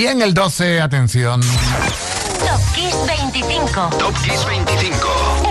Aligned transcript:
Y 0.00 0.06
en 0.06 0.22
el 0.22 0.32
12, 0.32 0.80
atención. 0.80 1.42
Top 1.42 2.74
Kiss 2.74 2.96
25. 3.06 3.90
Top 3.98 4.14
Kiss 4.22 4.46
25. 4.46 4.96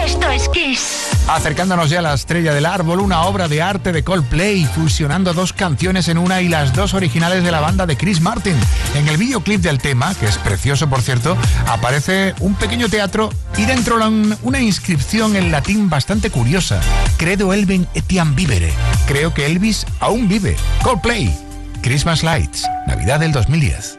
Esto 0.03 0.31
es 0.31 0.49
Kiss. 0.49 1.09
Acercándonos 1.27 1.91
ya 1.91 1.99
a 1.99 2.01
la 2.01 2.15
estrella 2.15 2.51
del 2.55 2.65
árbol, 2.65 2.99
una 2.99 3.25
obra 3.25 3.47
de 3.47 3.61
arte 3.61 3.91
de 3.91 4.03
Coldplay, 4.03 4.65
fusionando 4.65 5.35
dos 5.35 5.53
canciones 5.53 6.07
en 6.07 6.17
una 6.17 6.41
y 6.41 6.49
las 6.49 6.73
dos 6.73 6.95
originales 6.95 7.43
de 7.43 7.51
la 7.51 7.59
banda 7.59 7.85
de 7.85 7.95
Chris 7.95 8.21
Martin. 8.21 8.55
En 8.95 9.07
el 9.07 9.17
videoclip 9.17 9.61
del 9.61 9.77
tema, 9.77 10.15
que 10.15 10.25
es 10.25 10.39
precioso 10.39 10.89
por 10.89 11.03
cierto, 11.03 11.37
aparece 11.67 12.33
un 12.39 12.55
pequeño 12.55 12.89
teatro 12.89 13.29
y 13.55 13.65
dentro 13.65 13.99
una 14.41 14.59
inscripción 14.59 15.35
en 15.35 15.51
latín 15.51 15.91
bastante 15.91 16.31
curiosa. 16.31 16.81
Credo 17.17 17.53
Elven 17.53 17.87
etiam 17.93 18.33
vivere. 18.33 18.73
Creo 19.05 19.31
que 19.31 19.45
Elvis 19.45 19.85
aún 19.99 20.27
vive. 20.27 20.57
Coldplay. 20.81 21.37
Christmas 21.83 22.23
Lights. 22.23 22.65
Navidad 22.87 23.19
del 23.19 23.31
2010. 23.31 23.98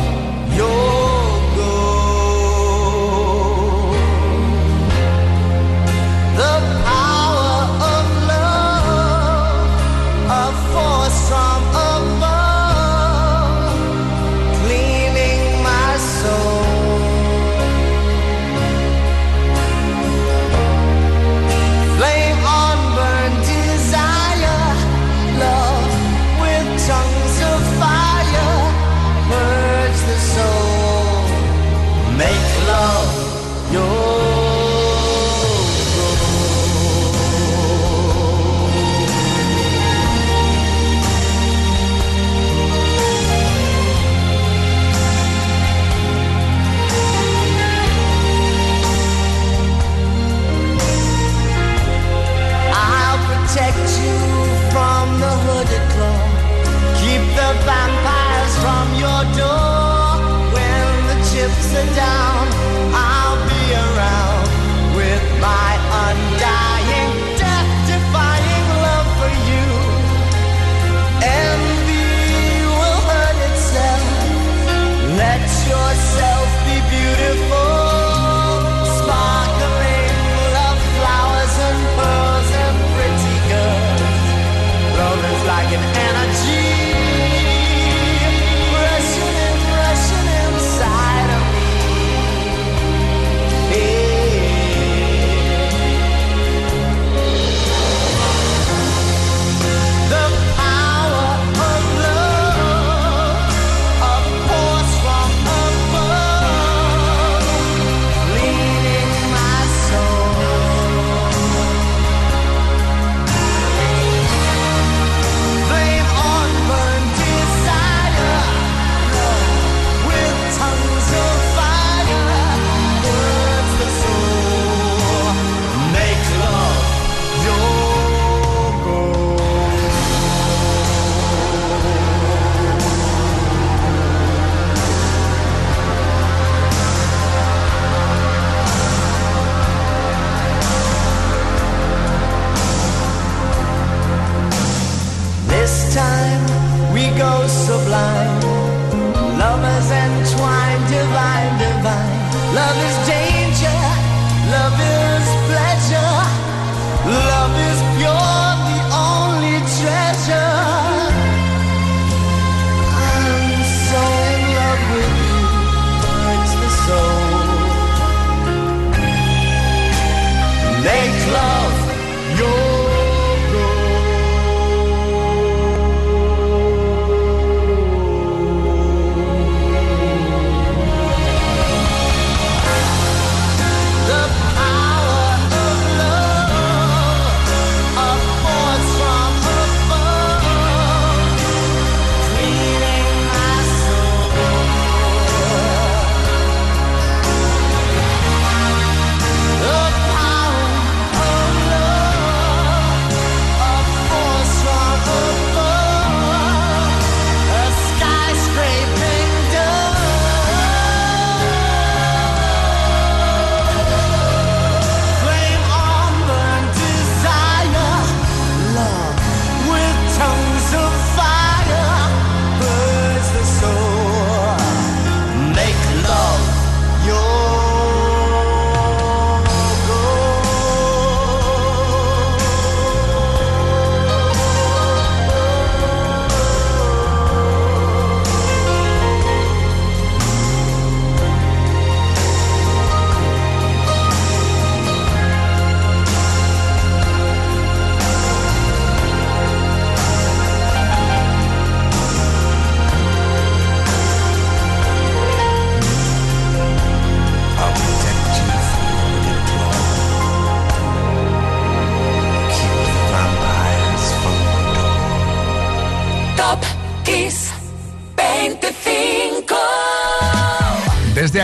yourself 76.11 76.49
be 76.65 76.75
beautiful. 76.89 77.60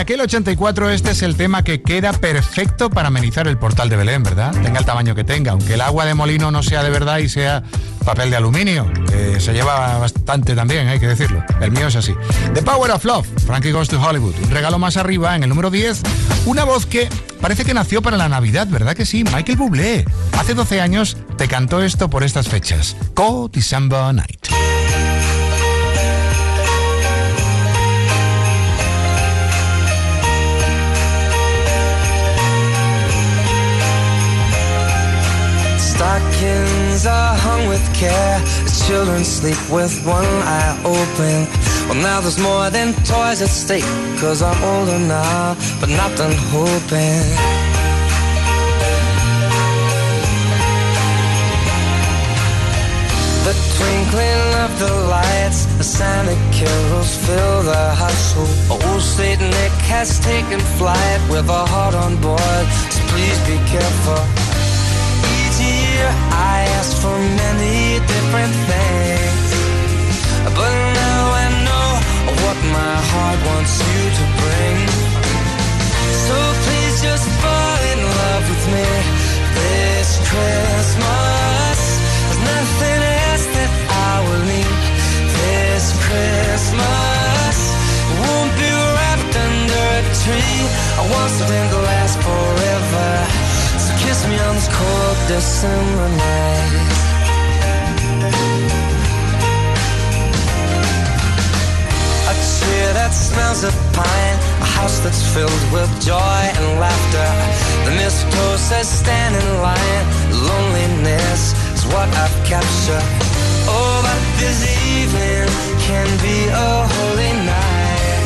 Aquel 0.08 0.22
84 0.22 0.88
este 0.88 1.10
es 1.10 1.20
el 1.20 1.36
tema 1.36 1.62
que 1.62 1.82
queda 1.82 2.14
perfecto 2.14 2.88
para 2.88 3.08
amenizar 3.08 3.46
el 3.46 3.58
portal 3.58 3.90
de 3.90 3.96
Belén, 3.96 4.22
¿verdad? 4.22 4.52
Tenga 4.52 4.78
el 4.78 4.86
tamaño 4.86 5.14
que 5.14 5.22
tenga, 5.22 5.52
aunque 5.52 5.74
el 5.74 5.82
agua 5.82 6.06
de 6.06 6.14
molino 6.14 6.50
no 6.50 6.62
sea 6.62 6.82
de 6.82 6.88
verdad 6.88 7.18
y 7.18 7.28
sea 7.28 7.62
papel 8.06 8.30
de 8.30 8.36
aluminio, 8.36 8.90
que 9.06 9.38
se 9.38 9.52
lleva 9.52 9.98
bastante 9.98 10.54
también, 10.54 10.88
hay 10.88 10.98
que 10.98 11.08
decirlo. 11.08 11.44
El 11.60 11.72
mío 11.72 11.88
es 11.88 11.96
así. 11.96 12.14
The 12.54 12.62
Power 12.62 12.90
of 12.90 13.04
Love, 13.04 13.26
Frankie 13.44 13.70
Goes 13.70 13.90
to 13.90 14.00
Hollywood. 14.00 14.34
Un 14.42 14.50
regalo 14.50 14.78
más 14.78 14.96
arriba, 14.96 15.36
en 15.36 15.42
el 15.42 15.50
número 15.50 15.70
10, 15.70 16.00
una 16.46 16.64
voz 16.64 16.86
que 16.86 17.10
parece 17.42 17.66
que 17.66 17.74
nació 17.74 18.00
para 18.00 18.16
la 18.16 18.30
Navidad, 18.30 18.66
¿verdad 18.66 18.96
que 18.96 19.04
sí? 19.04 19.24
Michael 19.24 19.58
Bublé. 19.58 20.06
Hace 20.38 20.54
12 20.54 20.80
años 20.80 21.18
te 21.36 21.48
cantó 21.48 21.82
esto 21.82 22.08
por 22.08 22.24
estas 22.24 22.48
fechas. 22.48 22.96
Co 23.12 23.50
December 23.52 24.14
Night. 24.14 24.77
Stockings 35.98 37.06
are 37.06 37.34
hung 37.34 37.66
with 37.66 37.82
care 37.92 38.38
as 38.64 38.86
children 38.86 39.24
sleep 39.24 39.58
with 39.68 39.90
one 40.06 40.30
eye 40.46 40.78
open. 40.86 41.38
Well, 41.88 42.00
now 42.00 42.20
there's 42.20 42.38
more 42.38 42.70
than 42.70 42.94
toys 43.02 43.42
at 43.42 43.48
stake, 43.48 43.82
cause 44.20 44.40
I'm 44.40 44.62
older 44.62 44.96
now, 44.96 45.56
but 45.80 45.90
not 45.90 46.16
done 46.16 46.36
hoping. 46.54 47.26
The 53.42 53.54
twinkling 53.74 54.54
of 54.62 54.70
the 54.78 54.94
lights, 55.10 55.66
the 55.78 55.82
Santa 55.82 56.36
carols 56.54 57.16
fill 57.26 57.62
the 57.64 57.84
household. 57.98 58.54
Old 58.70 59.02
Saint 59.02 59.40
Nick 59.40 59.74
has 59.90 60.20
taken 60.20 60.60
flight 60.78 61.20
with 61.28 61.48
a 61.48 61.66
heart 61.66 61.96
on 61.96 62.14
board, 62.22 62.66
so 62.94 63.00
please 63.10 63.38
be 63.50 63.58
careful 63.66 64.57
I 66.32 66.64
asked 66.78 66.98
for 67.02 67.16
many 67.44 68.00
different 68.00 68.54
things. 68.70 69.48
But 70.58 70.74
now 71.02 71.22
I 71.44 71.46
know 71.66 71.88
what 72.42 72.58
my 72.78 72.94
heart 73.10 73.40
wants 73.50 73.74
you 73.78 74.00
to 74.18 74.24
bring. 74.40 74.78
So 76.26 76.36
please 76.64 76.96
just 77.08 77.26
fall 77.42 77.78
in 77.92 78.00
love 78.20 78.44
with 78.52 78.64
me 78.74 78.90
This 79.58 80.10
Christmas. 80.30 81.78
There's 82.24 82.42
nothing 82.54 83.00
else 83.28 83.46
that 83.56 83.72
I 84.10 84.14
will 84.26 84.44
need 84.54 84.80
This 85.36 85.84
Christmas. 86.06 87.56
Won't 88.22 88.52
be 88.56 88.70
wrapped 88.96 89.34
under 89.46 89.84
a 90.00 90.04
tree. 90.22 90.60
I 91.00 91.02
want 91.12 91.30
something 91.38 91.66
to 91.74 91.80
last 91.90 92.16
forever 92.24 93.27
kiss 94.08 94.26
me 94.26 94.38
on 94.38 94.54
this 94.54 94.68
cold 94.72 95.18
December 95.28 96.08
night. 96.16 96.92
A 102.32 102.34
tree 102.56 102.88
that 102.96 103.12
smells 103.12 103.64
of 103.68 103.74
pine, 103.92 104.38
a 104.64 104.68
house 104.80 104.98
that's 105.04 105.22
filled 105.34 105.64
with 105.74 105.90
joy 106.00 106.42
and 106.56 106.66
laughter. 106.80 107.28
The 107.84 107.92
mistletoe 108.00 108.56
says 108.56 108.88
stand 108.88 109.36
in 109.36 109.48
line, 109.60 110.04
loneliness 110.48 111.52
is 111.76 111.84
what 111.92 112.08
I've 112.22 112.38
captured. 112.48 113.08
Oh, 113.68 113.96
but 114.06 114.20
this 114.40 114.58
evening 114.96 115.48
can 115.84 116.08
be 116.24 116.38
a 116.48 116.72
holy 116.96 117.32
night. 117.44 118.24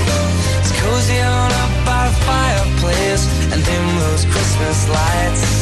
It's 0.62 0.72
cozy 0.78 1.18
on 1.18 1.50
up 1.64 1.74
by 1.82 2.06
fireplace 2.28 3.26
and 3.50 3.58
dim 3.66 3.86
those 3.98 4.24
Christmas 4.30 4.78
lights. 4.88 5.61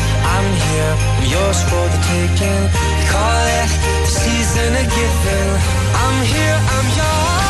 I'm 0.41 0.53
here, 0.53 0.93
I'm 1.17 1.25
yours 1.29 1.59
for 1.69 1.85
the 1.93 1.99
taking. 2.09 2.63
Call 3.13 3.43
it 3.59 3.69
the 4.05 4.11
season 4.21 4.69
of 4.81 4.87
giving. 4.97 5.49
I'm 6.01 6.25
here, 6.25 6.57
I'm 6.75 6.87
yours. 6.97 7.40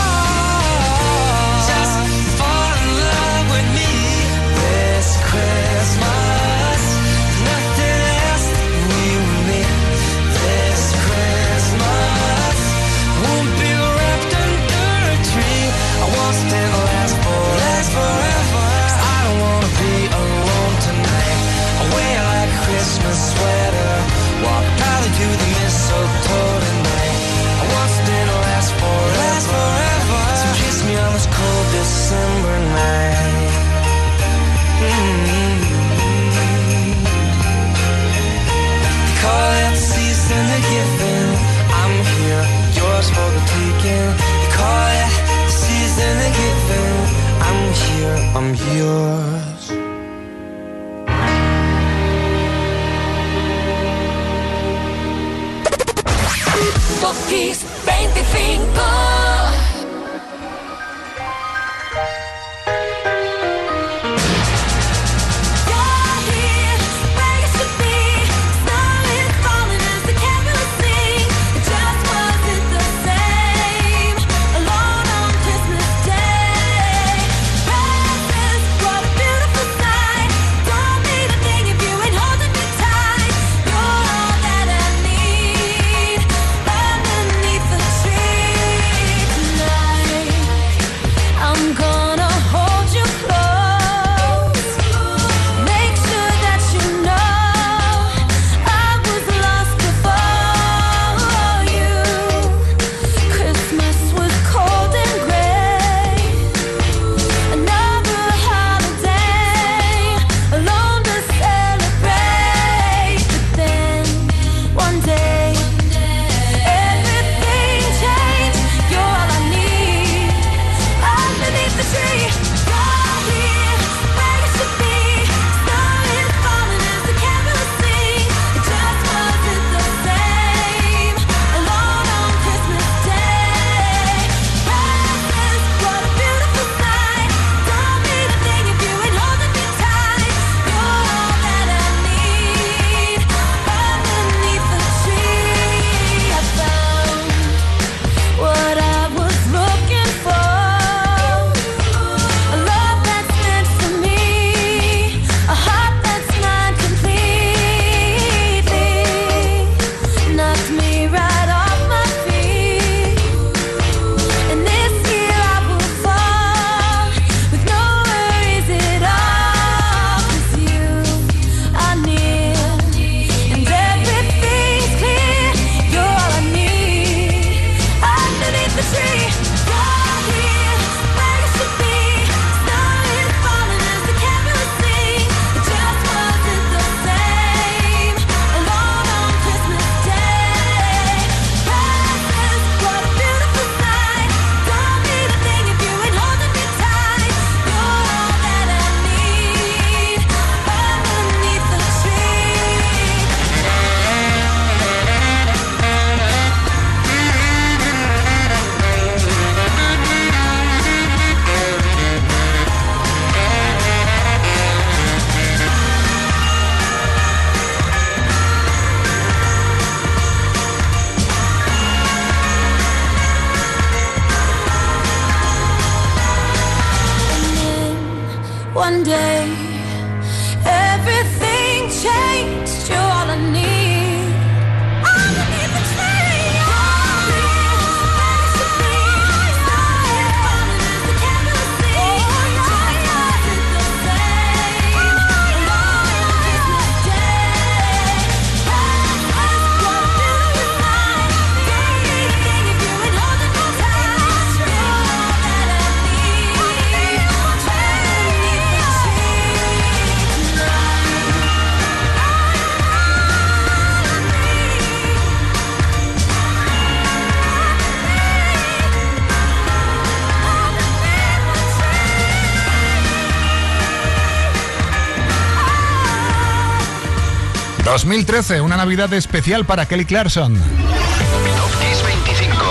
...2013, 278.15 278.61
una 278.61 278.75
Navidad 278.75 279.13
especial 279.13 279.63
para 279.65 279.85
Kelly 279.85 280.03
Clarkson. 280.03 280.53
Top 280.55 281.71
Kiss 281.79 282.03
25. 282.03 282.65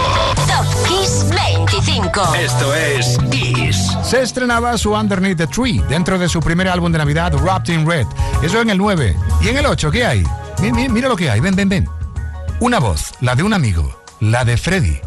Top 0.47 0.87
Kiss 0.87 1.25
25. 1.31 2.35
Esto 2.35 2.75
es 2.75 3.17
Kiss. 3.31 3.97
Se 4.05 4.21
estrenaba 4.21 4.77
su 4.77 4.93
Underneath 4.93 5.39
the 5.39 5.47
Tree 5.47 5.81
dentro 5.89 6.19
de 6.19 6.29
su 6.29 6.41
primer 6.41 6.69
álbum 6.69 6.93
de 6.93 6.99
Navidad, 6.99 7.33
Wrapped 7.41 7.73
in 7.73 7.89
Red. 7.89 8.07
Eso 8.43 8.61
en 8.61 8.69
el 8.69 8.77
9. 8.77 9.17
¿Y 9.41 9.49
en 9.49 9.57
el 9.57 9.65
8 9.65 9.91
qué 9.91 10.05
hay? 10.05 10.25
Mi- 10.61 10.73
mi- 10.73 10.91
Mira, 10.91 11.09
lo 11.09 11.17
que 11.17 11.31
hay, 11.31 11.41
ven, 11.41 11.57
ven, 11.57 11.71
ven. 11.71 11.89
Una 12.61 12.79
voz, 12.79 13.15
la 13.23 13.35
de 13.35 13.43
un 13.43 13.55
amigo, 13.55 13.99
la 14.21 14.45
de 14.45 14.59
Freddy. 14.59 15.01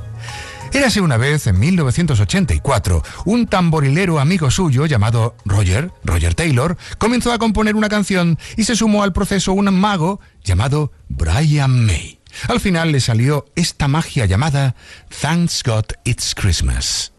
Érase 0.73 1.01
una 1.01 1.17
vez, 1.17 1.45
en 1.45 1.59
1984, 1.59 3.03
un 3.25 3.45
tamborilero 3.45 4.19
amigo 4.19 4.49
suyo 4.49 4.87
llamado 4.87 5.35
Roger, 5.45 5.91
Roger 6.03 6.33
Taylor, 6.33 6.77
comenzó 6.97 7.31
a 7.31 7.37
componer 7.37 7.75
una 7.75 7.89
canción 7.89 8.39
y 8.57 8.63
se 8.63 8.75
sumó 8.75 9.03
al 9.03 9.13
proceso 9.13 9.53
un 9.53 9.71
mago 9.79 10.19
llamado 10.43 10.91
Brian 11.09 11.85
May. 11.85 12.19
Al 12.47 12.59
final 12.59 12.91
le 12.91 13.01
salió 13.01 13.45
esta 13.55 13.87
magia 13.87 14.25
llamada 14.25 14.75
Thanks 15.21 15.61
God 15.63 15.85
It's 16.05 16.33
Christmas. 16.33 17.13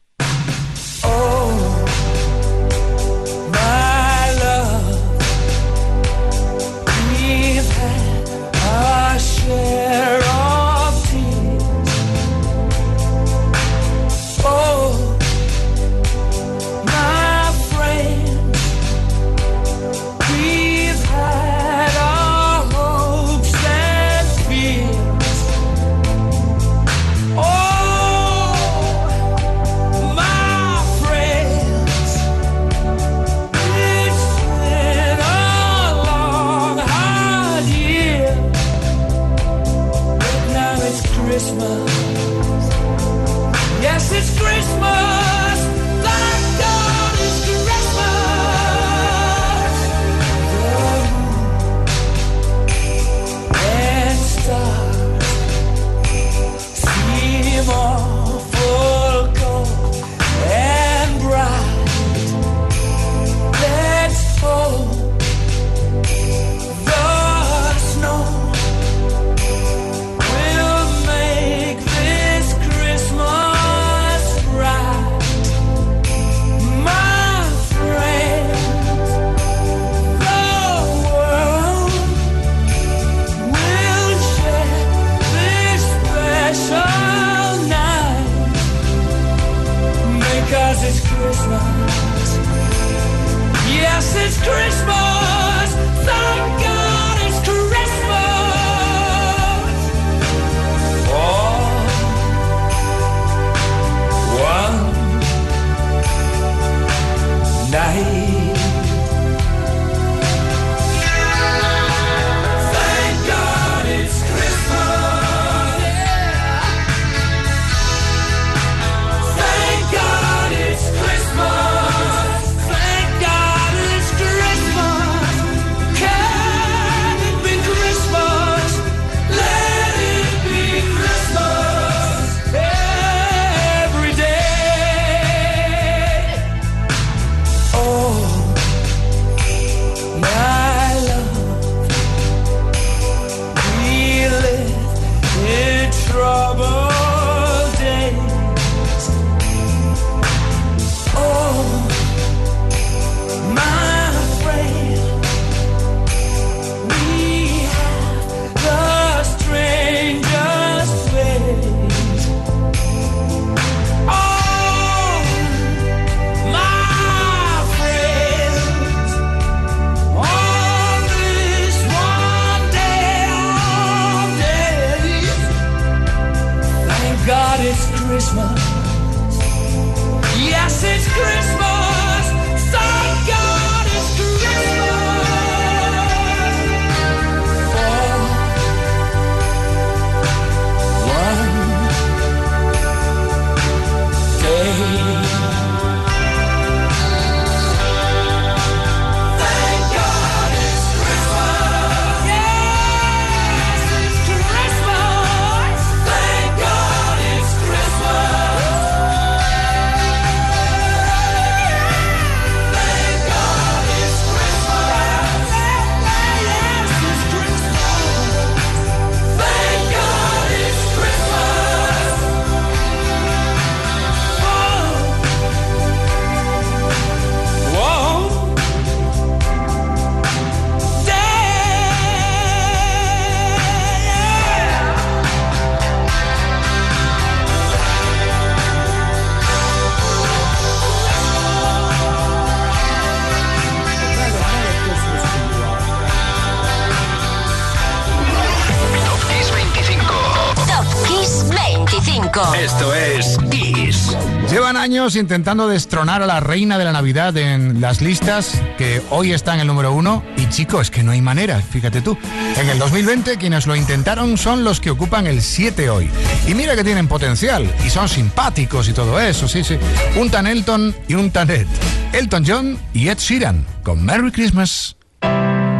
Esto 252.64 252.94
es 252.94 253.36
Kiss. 253.50 254.16
Llevan 254.50 254.78
años 254.78 255.16
intentando 255.16 255.68
destronar 255.68 256.22
a 256.22 256.26
la 256.26 256.40
reina 256.40 256.78
de 256.78 256.86
la 256.86 256.92
Navidad 256.92 257.36
en 257.36 257.82
las 257.82 258.00
listas, 258.00 258.58
que 258.78 259.02
hoy 259.10 259.34
está 259.34 259.52
en 259.52 259.60
el 259.60 259.66
número 259.66 259.92
uno. 259.92 260.24
Y 260.38 260.48
chico, 260.48 260.80
es 260.80 260.90
que 260.90 261.02
no 261.02 261.12
hay 261.12 261.20
manera, 261.20 261.60
fíjate 261.60 262.00
tú. 262.00 262.16
En 262.56 262.70
el 262.70 262.78
2020 262.78 263.36
quienes 263.36 263.66
lo 263.66 263.76
intentaron 263.76 264.38
son 264.38 264.64
los 264.64 264.80
que 264.80 264.90
ocupan 264.90 265.26
el 265.26 265.42
7 265.42 265.90
hoy. 265.90 266.08
Y 266.46 266.54
mira 266.54 266.74
que 266.74 266.84
tienen 266.84 267.06
potencial, 267.06 267.70
y 267.84 267.90
son 267.90 268.08
simpáticos 268.08 268.88
y 268.88 268.94
todo 268.94 269.20
eso, 269.20 269.46
sí, 269.46 269.62
sí. 269.62 269.76
Un 270.16 270.30
tan 270.30 270.46
Elton 270.46 270.96
y 271.06 271.16
un 271.16 271.30
tan 271.30 271.50
Ed. 271.50 271.66
Elton 272.14 272.44
John 272.46 272.78
y 272.94 273.08
Ed 273.08 273.18
Sheeran, 273.18 273.66
con 273.82 274.02
Merry 274.02 274.32
Christmas. 274.32 274.96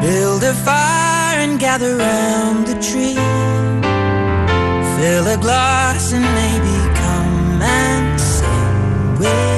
Build 0.03 0.45
a 0.45 0.53
fire 0.53 1.41
and 1.41 1.59
gather 1.59 1.97
round 1.97 2.67
the 2.67 2.75
tree. 2.75 3.84
Fill 5.05 5.27
a 5.27 5.37
glass 5.37 6.15
and 6.15 6.25
maybe 6.25 6.77
come 6.97 7.61
and 7.61 8.19
sing 8.19 9.19
with 9.19 9.54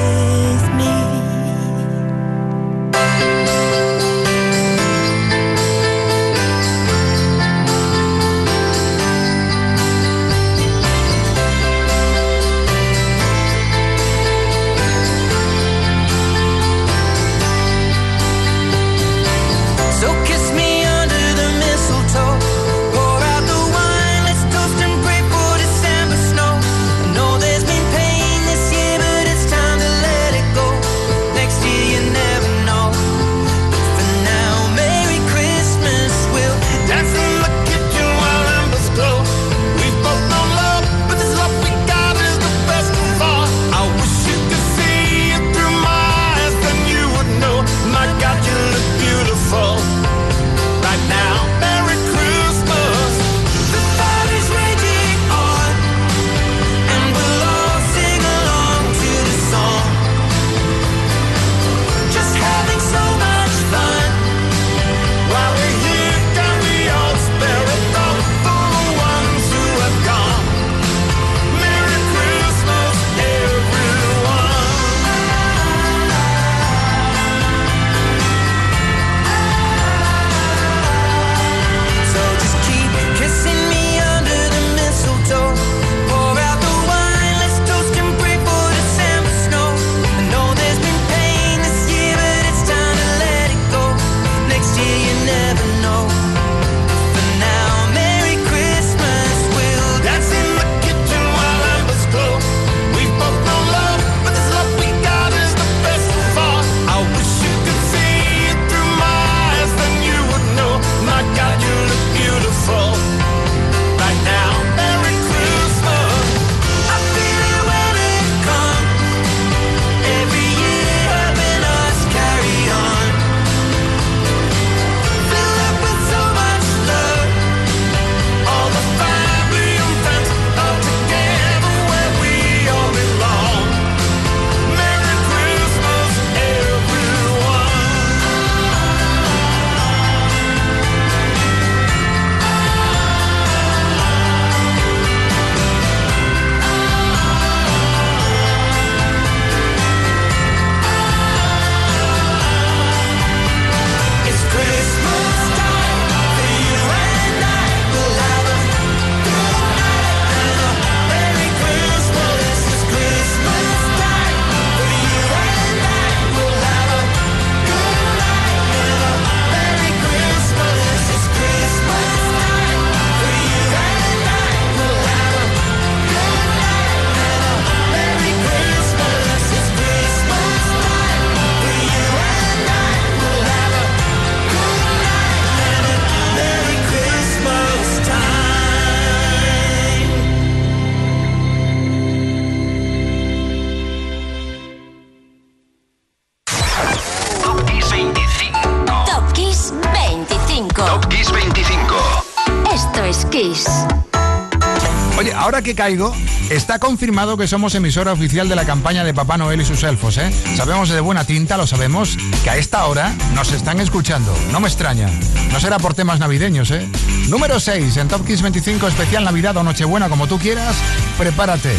está 206.49 206.79
confirmado 206.79 207.37
que 207.37 207.47
somos 207.47 207.73
emisora 207.73 208.11
oficial 208.11 208.49
de 208.49 208.57
la 208.57 208.65
campaña 208.65 209.05
de 209.05 209.13
Papá 209.13 209.37
Noel 209.37 209.61
y 209.61 209.65
sus 209.65 209.83
elfos, 209.83 210.17
¿eh? 210.17 210.29
Sabemos 210.57 210.89
de 210.89 210.99
buena 210.99 211.23
tinta, 211.23 211.55
lo 211.55 211.65
sabemos, 211.65 212.17
que 212.43 212.49
a 212.49 212.57
esta 212.57 212.85
hora 212.87 213.15
nos 213.33 213.53
están 213.53 213.79
escuchando. 213.79 214.35
No 214.51 214.59
me 214.59 214.67
extraña. 214.67 215.09
No 215.49 215.61
será 215.61 215.79
por 215.79 215.93
temas 215.93 216.19
navideños, 216.19 216.71
¿eh? 216.71 216.85
Número 217.29 217.61
6, 217.61 217.95
en 217.97 218.09
Top 218.09 218.27
Kiss 218.27 218.41
25, 218.41 218.85
especial 218.85 219.23
Navidad 219.23 219.55
o 219.55 219.63
Nochebuena, 219.63 220.09
como 220.09 220.27
tú 220.27 220.37
quieras. 220.37 220.75
Prepárate. 221.17 221.73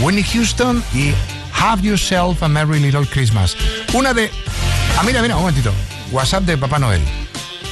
Winnie 0.00 0.22
Houston 0.22 0.84
y 0.94 1.12
Have 1.52 1.82
Yourself 1.82 2.40
a 2.44 2.48
Merry 2.48 2.78
Little 2.78 3.06
Christmas. 3.06 3.56
Una 3.92 4.14
de... 4.14 4.30
Ah, 4.96 5.02
mira, 5.04 5.20
mira, 5.20 5.34
un 5.34 5.42
momentito. 5.42 5.72
WhatsApp 6.12 6.44
de 6.44 6.56
Papá 6.56 6.78
Noel. 6.78 7.02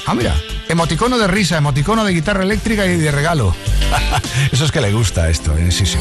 Ah, 0.05 0.15
mira. 0.15 0.35
Emoticono 0.69 1.19
de 1.19 1.29
risa, 1.29 1.59
emoticono 1.59 2.05
de 2.05 2.13
guitarra 2.13 2.43
eléctrica 2.43 2.87
y 2.87 2.97
de 2.97 3.13
regalo. 3.13 3.55
Eso 4.53 4.65
es 4.65 4.73
que 4.73 4.81
le 4.81 4.93
gusta 4.93 5.29
esto, 5.29 5.57
¿eh? 5.57 5.71
sí, 5.71 5.87
sí. 5.87 5.99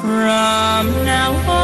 From 0.00 1.04
now 1.04 1.32
on, 1.48 1.59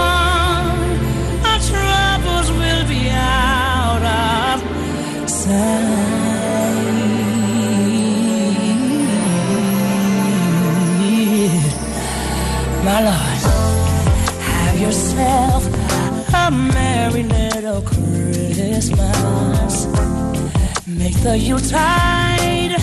Are 21.27 21.35
you 21.35 21.59
tired? 21.59 22.81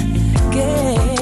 yeah. 0.53 1.12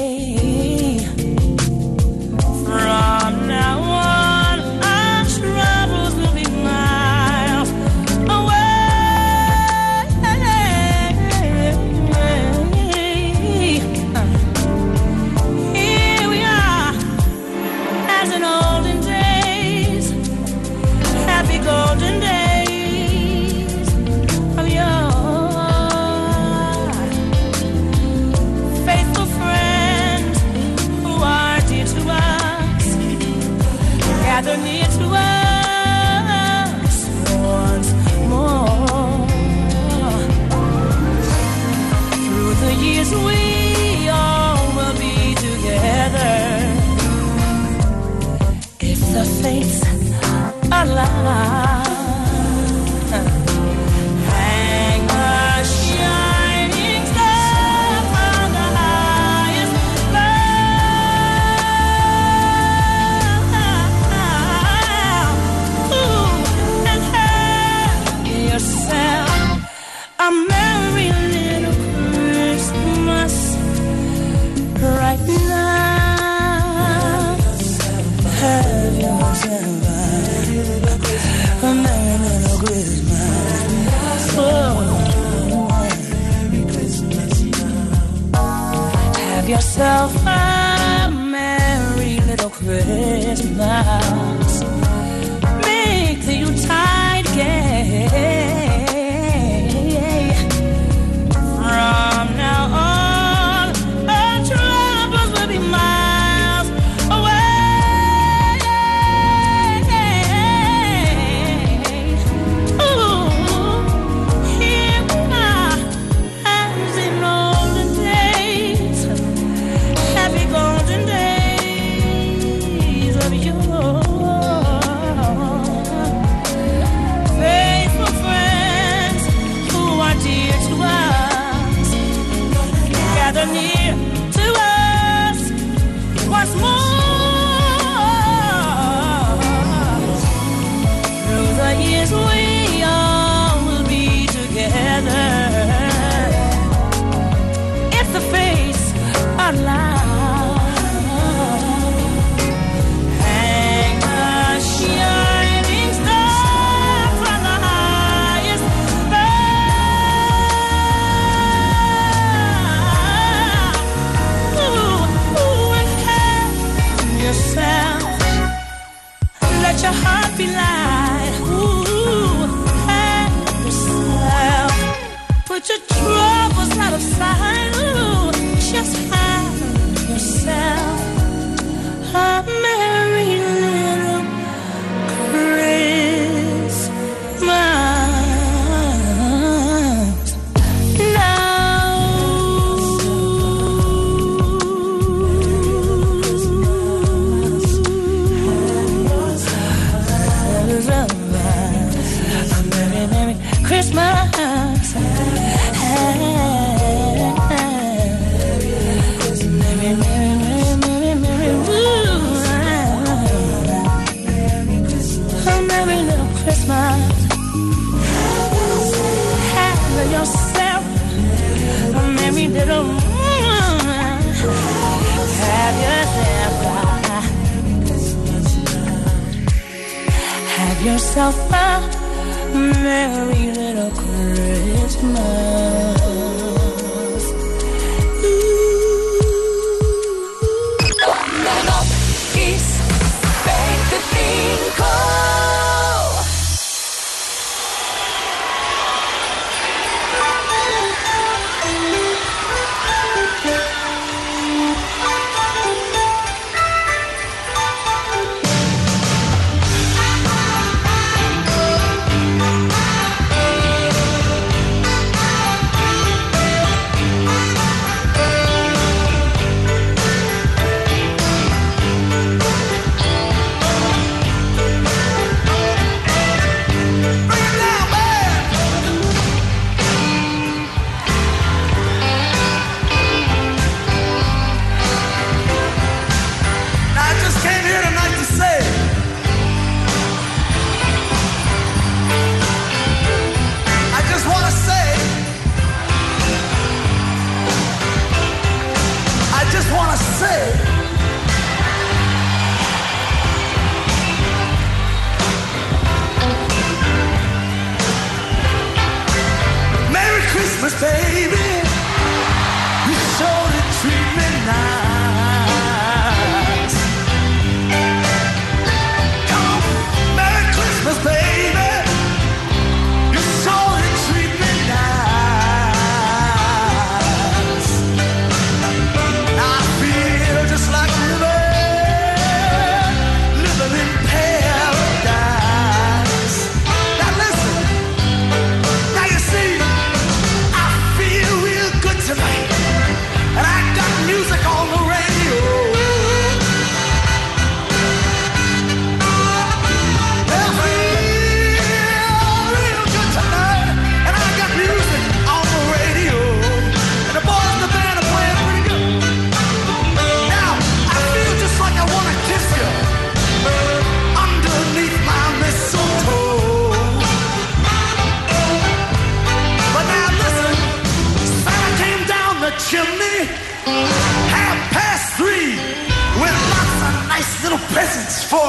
Yourself 89.82 90.14
a 90.26 91.10
merry 91.10 92.20
little 92.20 92.50
Christmas. 92.50 93.42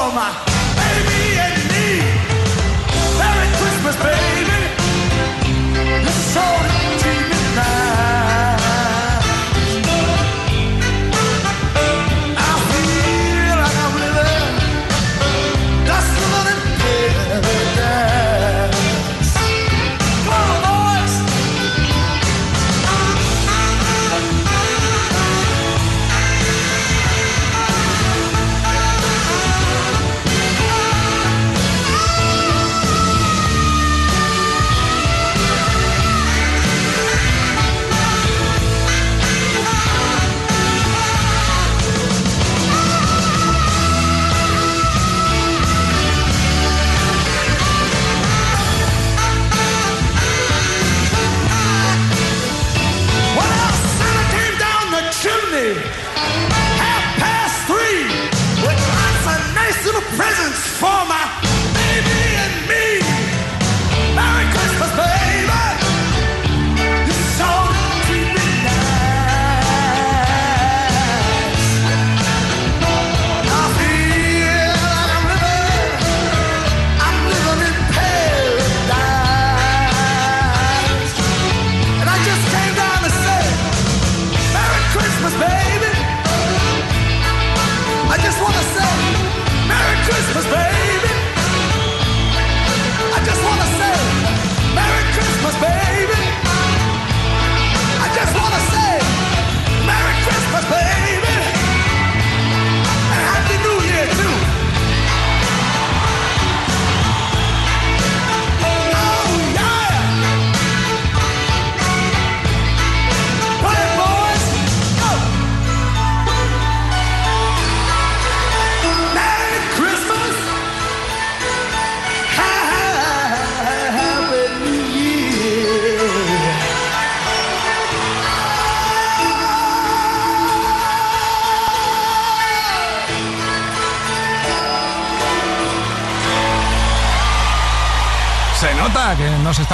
For 0.04 0.14
my 0.14 0.30
baby 0.76 1.22
and 1.46 1.60
me. 1.72 1.88
Merry 3.18 3.48
Christmas, 3.56 3.96
baby. 4.02 4.53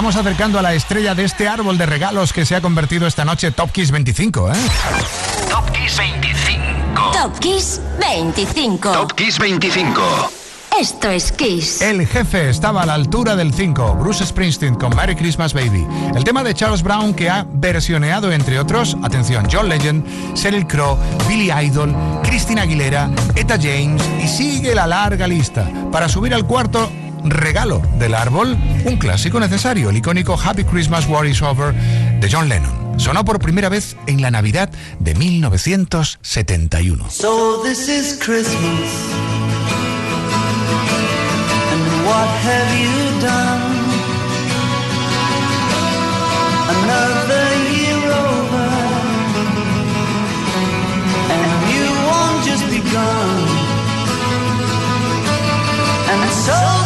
Estamos 0.01 0.17
acercando 0.17 0.59
a 0.59 0.63
la 0.63 0.73
estrella 0.73 1.15
de 1.15 1.25
este 1.25 1.47
árbol 1.47 1.77
de 1.77 1.85
regalos 1.85 2.33
que 2.33 2.47
se 2.47 2.57
ha 2.57 2.63
convertido 2.63 3.07
esta 3.07 3.27
noche 3.27 3.51
Top 3.51 3.71
Kiss 3.71 3.91
25, 3.91 4.51
¿eh? 4.51 4.55
Top 5.51 5.71
Kiss 5.73 5.99
25. 5.99 7.11
Top 7.13 7.39
Kiss 7.39 7.83
25. 8.01 8.93
Top 8.93 9.13
Kiss 9.13 9.39
25. 9.39 10.01
Esto 10.81 11.11
es 11.11 11.31
Kiss. 11.33 11.83
El 11.83 12.07
jefe 12.07 12.49
estaba 12.49 12.85
a 12.85 12.87
la 12.87 12.95
altura 12.95 13.37
del 13.37 13.53
5, 13.53 13.97
Bruce 13.97 14.25
Springsteen 14.25 14.77
con 14.77 14.97
Merry 14.97 15.17
Christmas 15.17 15.53
Baby. 15.53 15.87
El 16.15 16.25
tema 16.25 16.43
de 16.43 16.55
Charles 16.55 16.83
Brown 16.83 17.13
que 17.13 17.29
ha 17.29 17.45
versioneado, 17.53 18.33
entre 18.33 18.59
otros, 18.59 18.97
atención, 19.03 19.49
John 19.53 19.69
Legend, 19.69 20.35
Sheryl 20.35 20.67
Crow, 20.67 20.97
Billy 21.29 21.51
Idol, 21.53 21.95
Christina 22.23 22.63
Aguilera, 22.63 23.11
Etta 23.35 23.59
James 23.61 24.03
y 24.25 24.29
sigue 24.29 24.75
la 24.75 24.87
larga 24.87 25.29
lista. 25.29 25.71
Para 25.93 26.09
subir 26.09 26.33
al 26.33 26.47
cuarto 26.47 26.91
regalo 27.25 27.83
del 27.99 28.15
árbol, 28.15 28.57
un 28.85 28.97
clásico 28.97 29.41
necesario, 29.41 29.91
el 29.91 29.97
icónico 29.97 30.39
Happy 30.43 30.65
Christmas 30.65 31.07
War 31.09 31.27
is 31.27 31.43
Over 31.43 31.75
de 31.75 32.29
John 32.31 32.49
Lennon. 32.49 32.99
Sonó 32.99 33.25
por 33.25 33.39
primera 33.39 33.69
vez 33.69 33.97
en 34.07 34.21
la 34.21 34.31
Navidad 34.31 34.71
de 34.99 35.15
1971. 35.15 37.11
So 37.11 37.63
this 37.63 37.89
is 37.89 38.19
Christmas. 38.23 38.91
And 41.73 42.07
what 42.07 42.29
have 42.45 42.79
you 42.79 43.21
done? 43.21 43.81
Another 46.83 47.47
year 47.73 48.13
over. 48.13 48.69
And 51.31 51.71
you 51.73 51.87
won't 52.07 52.45
just 52.45 52.65
so 56.47 56.80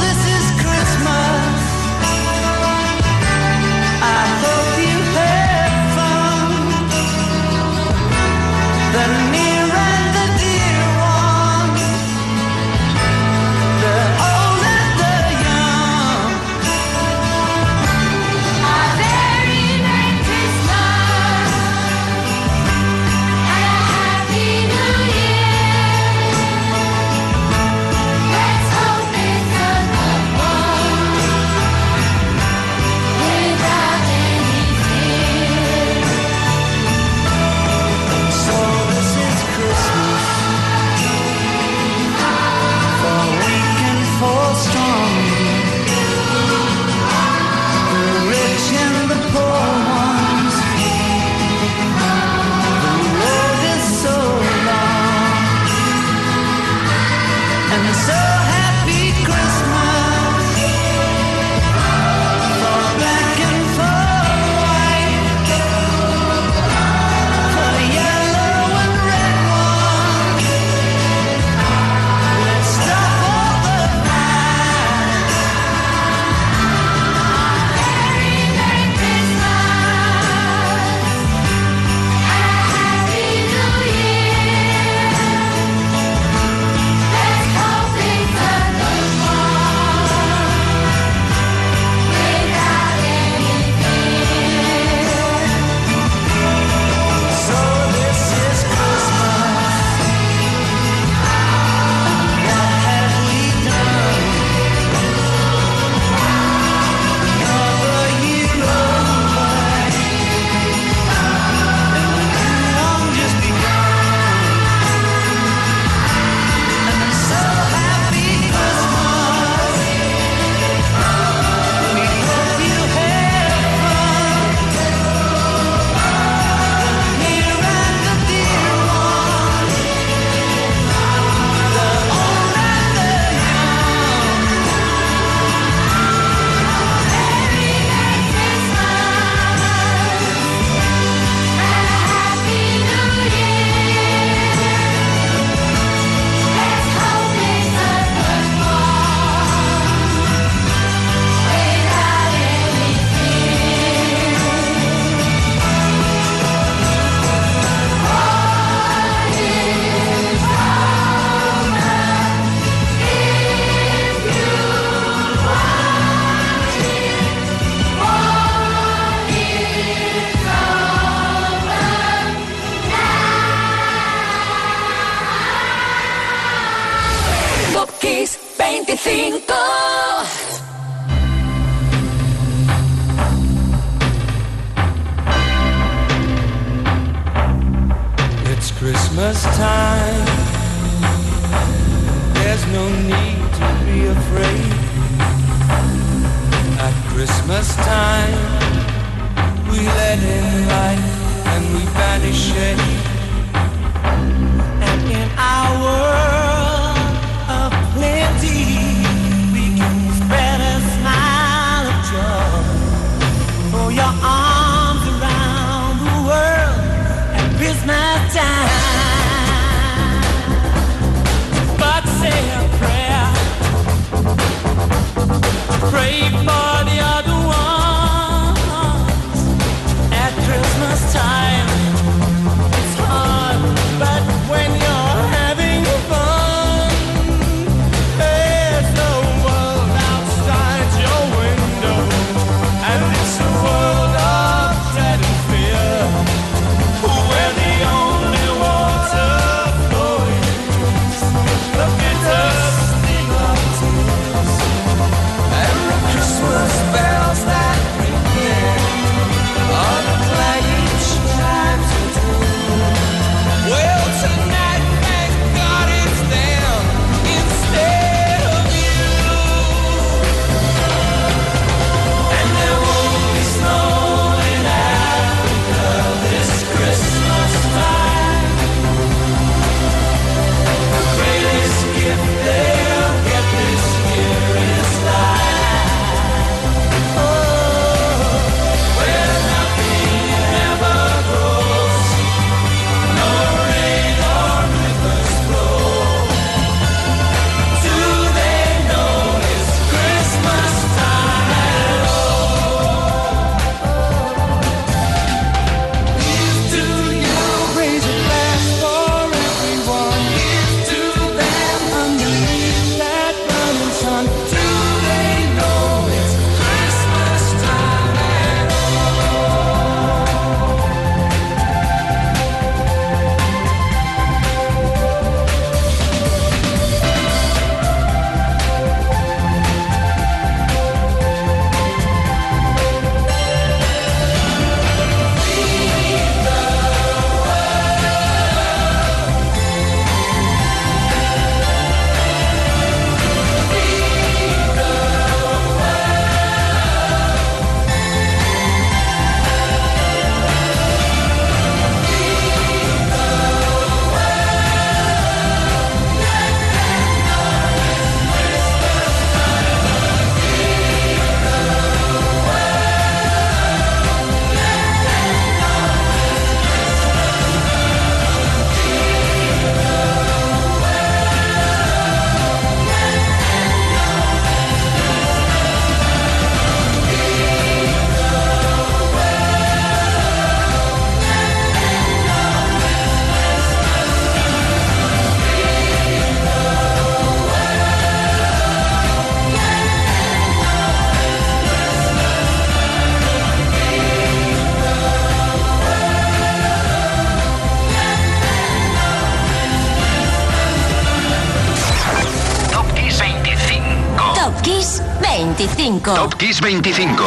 Top 406.04 406.34
Kiss 406.34 406.60
25. 406.60 407.24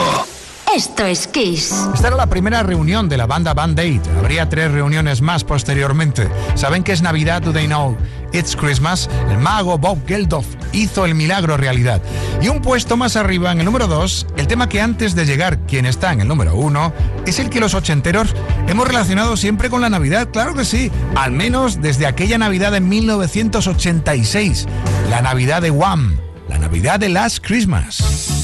Esto 0.75 1.03
es 1.03 1.25
Kiss. 1.25 1.73
Esta 1.95 2.09
era 2.09 2.15
la 2.15 2.27
primera 2.27 2.61
reunión 2.61 3.09
de 3.09 3.17
la 3.17 3.25
banda 3.25 3.55
Band 3.55 3.79
Aid. 3.79 4.01
Habría 4.19 4.47
tres 4.49 4.71
reuniones 4.71 5.19
más 5.19 5.43
posteriormente. 5.43 6.29
¿Saben 6.53 6.83
que 6.83 6.91
es 6.91 7.01
Navidad? 7.01 7.41
Do 7.41 7.51
they 7.51 7.65
know? 7.65 7.97
It's 8.33 8.55
Christmas, 8.55 9.09
el 9.31 9.39
mago 9.39 9.79
Bob 9.79 10.05
Geldof 10.05 10.45
hizo 10.73 11.05
el 11.05 11.15
milagro 11.15 11.57
realidad. 11.57 12.03
Y 12.39 12.49
un 12.49 12.61
puesto 12.61 12.97
más 12.97 13.15
arriba, 13.15 13.51
en 13.51 13.59
el 13.59 13.65
número 13.65 13.87
2, 13.87 14.27
el 14.37 14.45
tema 14.45 14.69
que 14.69 14.79
antes 14.79 15.15
de 15.15 15.25
llegar 15.25 15.57
quien 15.65 15.87
está 15.87 16.13
en 16.13 16.21
el 16.21 16.27
número 16.27 16.53
1, 16.53 16.93
es 17.25 17.39
el 17.39 17.49
que 17.49 17.59
los 17.59 17.73
ochenteros 17.73 18.35
hemos 18.67 18.87
relacionado 18.87 19.37
siempre 19.37 19.71
con 19.71 19.81
la 19.81 19.89
Navidad, 19.89 20.27
claro 20.31 20.53
que 20.53 20.65
sí, 20.65 20.91
al 21.15 21.31
menos 21.31 21.81
desde 21.81 22.05
aquella 22.05 22.37
Navidad 22.37 22.73
de 22.73 22.81
1986, 22.81 24.67
la 25.09 25.21
Navidad 25.21 25.63
de 25.63 25.71
Wham, 25.71 26.19
la 26.47 26.59
Navidad 26.59 26.99
de 26.99 27.09
Last 27.09 27.43
Christmas. 27.43 28.36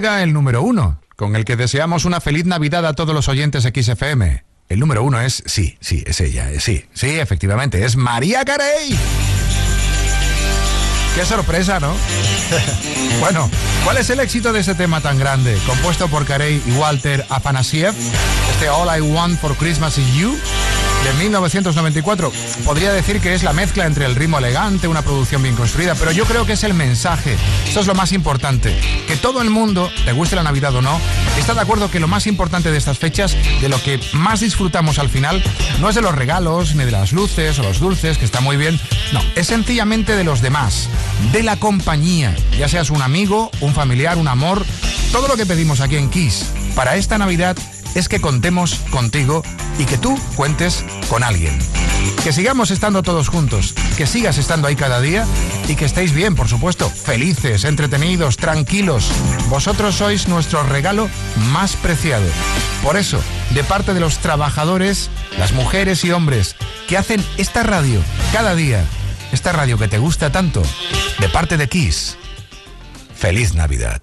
Llega 0.00 0.22
el 0.22 0.32
número 0.32 0.62
uno, 0.62 0.98
con 1.14 1.36
el 1.36 1.44
que 1.44 1.56
deseamos 1.56 2.06
una 2.06 2.22
feliz 2.22 2.46
Navidad 2.46 2.86
a 2.86 2.94
todos 2.94 3.14
los 3.14 3.28
oyentes 3.28 3.64
XFM. 3.64 4.44
El 4.70 4.80
número 4.80 5.02
uno 5.02 5.20
es, 5.20 5.42
sí, 5.44 5.76
sí, 5.78 6.02
es 6.06 6.22
ella, 6.22 6.50
eh, 6.50 6.58
sí, 6.58 6.86
sí, 6.94 7.18
efectivamente, 7.18 7.84
es 7.84 7.96
María 7.96 8.42
Carey. 8.42 8.98
Qué 11.14 11.24
sorpresa, 11.26 11.80
¿no? 11.80 11.94
bueno, 13.20 13.50
¿cuál 13.84 13.98
es 13.98 14.08
el 14.08 14.20
éxito 14.20 14.54
de 14.54 14.60
este 14.60 14.74
tema 14.74 15.02
tan 15.02 15.18
grande? 15.18 15.58
Compuesto 15.66 16.08
por 16.08 16.24
Carey 16.24 16.62
y 16.64 16.72
Walter 16.72 17.26
Afanasiev, 17.28 17.94
este 18.52 18.70
All 18.70 18.88
I 18.96 19.02
Want 19.02 19.38
for 19.38 19.54
Christmas 19.54 19.98
is 19.98 20.14
You, 20.14 20.34
de 21.04 21.12
1994. 21.14 22.32
Podría 22.64 22.92
decir 22.92 23.20
que 23.20 23.34
es 23.34 23.42
la 23.42 23.52
mezcla 23.52 23.86
entre 23.86 24.06
el 24.06 24.14
ritmo 24.14 24.38
elegante, 24.38 24.88
una 24.88 25.02
producción 25.02 25.42
bien 25.42 25.56
construida, 25.56 25.94
pero 25.94 26.12
yo 26.12 26.24
creo 26.24 26.46
que 26.46 26.52
es 26.52 26.64
el 26.64 26.74
mensaje. 26.74 27.36
Esto 27.66 27.80
es 27.80 27.86
lo 27.86 27.94
más 27.94 28.12
importante. 28.12 28.78
Que 29.06 29.16
todo 29.16 29.42
el 29.42 29.50
mundo, 29.50 29.90
te 30.04 30.12
guste 30.12 30.36
la 30.36 30.42
Navidad 30.42 30.74
o 30.74 30.82
no, 30.82 31.00
está 31.38 31.54
de 31.54 31.60
acuerdo 31.60 31.90
que 31.90 32.00
lo 32.00 32.08
más 32.08 32.26
importante 32.26 32.70
de 32.70 32.78
estas 32.78 32.98
fechas, 32.98 33.36
de 33.60 33.68
lo 33.68 33.82
que 33.82 34.00
más 34.12 34.40
disfrutamos 34.40 34.98
al 34.98 35.08
final, 35.08 35.42
no 35.80 35.88
es 35.88 35.94
de 35.94 36.02
los 36.02 36.14
regalos, 36.14 36.74
ni 36.74 36.84
de 36.84 36.90
las 36.90 37.12
luces 37.12 37.58
o 37.58 37.62
los 37.62 37.80
dulces, 37.80 38.18
que 38.18 38.24
está 38.24 38.40
muy 38.40 38.56
bien. 38.56 38.78
No, 39.12 39.20
es 39.36 39.46
sencillamente 39.46 40.16
de 40.16 40.24
los 40.24 40.40
demás, 40.42 40.88
de 41.32 41.42
la 41.42 41.56
compañía, 41.56 42.34
ya 42.58 42.68
seas 42.68 42.90
un 42.90 43.02
amigo, 43.02 43.50
un 43.60 43.74
familiar, 43.74 44.18
un 44.18 44.28
amor, 44.28 44.64
todo 45.12 45.28
lo 45.28 45.36
que 45.36 45.46
pedimos 45.46 45.80
aquí 45.80 45.96
en 45.96 46.10
Kiss 46.10 46.46
para 46.74 46.96
esta 46.96 47.18
Navidad 47.18 47.56
es 47.94 48.08
que 48.08 48.20
contemos 48.20 48.74
contigo 48.90 49.42
y 49.78 49.84
que 49.84 49.98
tú 49.98 50.18
cuentes 50.36 50.84
con 51.08 51.22
alguien. 51.22 51.58
Que 52.22 52.32
sigamos 52.32 52.70
estando 52.70 53.02
todos 53.02 53.28
juntos, 53.28 53.74
que 53.96 54.06
sigas 54.06 54.38
estando 54.38 54.68
ahí 54.68 54.76
cada 54.76 55.00
día 55.00 55.26
y 55.68 55.74
que 55.74 55.84
estéis 55.84 56.12
bien, 56.12 56.34
por 56.34 56.48
supuesto, 56.48 56.88
felices, 56.88 57.64
entretenidos, 57.64 58.36
tranquilos. 58.36 59.10
Vosotros 59.48 59.96
sois 59.96 60.28
nuestro 60.28 60.62
regalo 60.62 61.08
más 61.52 61.76
preciado. 61.76 62.26
Por 62.82 62.96
eso, 62.96 63.20
de 63.54 63.64
parte 63.64 63.94
de 63.94 64.00
los 64.00 64.18
trabajadores, 64.18 65.10
las 65.38 65.52
mujeres 65.52 66.04
y 66.04 66.12
hombres 66.12 66.56
que 66.88 66.96
hacen 66.96 67.24
esta 67.36 67.62
radio 67.62 68.00
cada 68.32 68.54
día, 68.54 68.84
esta 69.32 69.52
radio 69.52 69.78
que 69.78 69.88
te 69.88 69.98
gusta 69.98 70.32
tanto, 70.32 70.62
de 71.18 71.28
parte 71.28 71.56
de 71.56 71.68
Kiss, 71.68 72.16
feliz 73.14 73.54
Navidad. 73.54 74.02